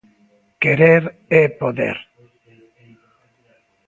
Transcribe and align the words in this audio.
Querer 0.63 1.03
é 1.41 1.43
poder. 1.61 1.97